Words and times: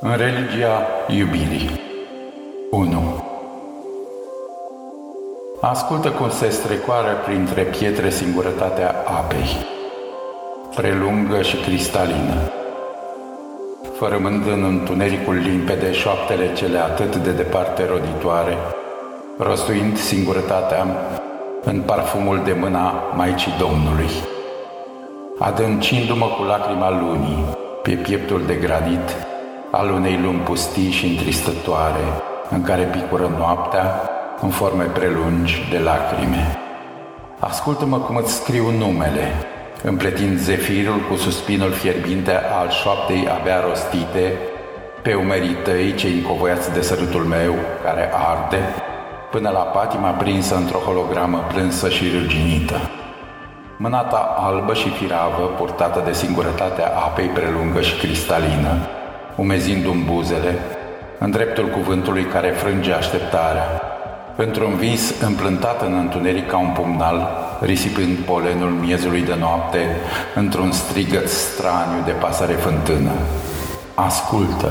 În 0.00 0.16
religia 0.16 0.86
iubirii. 1.08 1.80
1. 2.70 3.24
Ascultă 5.60 6.10
cum 6.10 6.30
se 6.30 6.48
strecoară 6.48 7.16
printre 7.24 7.62
pietre 7.62 8.10
singurătatea 8.10 8.94
apei, 9.06 9.66
prelungă 10.74 11.42
și 11.42 11.56
cristalină, 11.56 12.52
fărămând 13.98 14.46
în 14.46 14.64
întunericul 14.64 15.34
limpede 15.34 15.92
șoaptele 15.92 16.52
cele 16.52 16.78
atât 16.78 17.16
de 17.16 17.32
departe 17.32 17.86
roditoare, 17.86 18.56
rostuind 19.38 19.98
singurătatea 19.98 20.86
în 21.64 21.80
parfumul 21.80 22.40
de 22.44 22.52
mâna 22.52 22.92
Maicii 23.16 23.52
Domnului, 23.58 24.10
adâncindu-mă 25.38 26.26
cu 26.26 26.42
lacrima 26.42 26.90
lunii 26.90 27.44
pe 27.82 27.90
pieptul 27.90 28.42
de 28.46 28.54
granit 28.54 29.26
al 29.70 29.90
unei 29.90 30.18
lumi 30.22 30.38
pustii 30.38 30.90
și 30.90 31.06
întristătoare, 31.06 32.04
în 32.50 32.62
care 32.62 32.82
picură 32.82 33.34
noaptea 33.38 34.00
în 34.40 34.48
forme 34.48 34.84
prelungi 34.84 35.66
de 35.70 35.78
lacrime. 35.78 36.58
Ascultă-mă 37.38 37.98
cum 37.98 38.16
îți 38.16 38.34
scriu 38.34 38.70
numele, 38.70 39.32
împletind 39.82 40.38
zefirul 40.38 41.00
cu 41.10 41.16
suspinul 41.16 41.70
fierbinte 41.70 42.32
al 42.60 42.70
șoaptei 42.70 43.28
abia 43.28 43.60
rostite, 43.68 44.32
pe 45.02 45.14
umerii 45.14 45.56
tăi 45.64 45.94
cei 45.94 46.12
încovoiați 46.12 46.72
de 46.72 46.80
sărutul 46.80 47.22
meu 47.22 47.54
care 47.84 48.10
arde, 48.12 48.58
până 49.30 49.50
la 49.50 49.58
patima 49.58 50.10
prinsă 50.10 50.56
într-o 50.56 50.78
hologramă 50.78 51.44
plânsă 51.48 51.88
și 51.88 52.04
râginită. 52.08 52.80
Mâna 53.76 54.02
ta 54.02 54.34
albă 54.38 54.74
și 54.74 54.88
firavă, 54.88 55.42
purtată 55.58 56.02
de 56.04 56.12
singurătatea 56.12 56.88
apei 56.88 57.26
prelungă 57.26 57.80
și 57.80 57.98
cristalină, 57.98 58.76
umezindu-mi 59.36 60.04
buzele, 60.04 60.58
în 61.18 61.30
dreptul 61.30 61.68
cuvântului 61.68 62.24
care 62.24 62.48
frânge 62.48 62.92
așteptarea, 62.92 63.82
într-un 64.36 64.76
vis 64.76 65.20
împlântat 65.20 65.82
în 65.82 65.94
întuneric 65.94 66.46
ca 66.46 66.58
un 66.58 66.70
pumnal, 66.70 67.28
risipând 67.60 68.16
polenul 68.18 68.70
miezului 68.70 69.22
de 69.22 69.36
noapte 69.38 69.78
într-un 70.34 70.72
strigăt 70.72 71.28
straniu 71.28 72.02
de 72.04 72.12
pasăre 72.12 72.52
fântână. 72.52 73.10
Ascultă! 73.94 74.70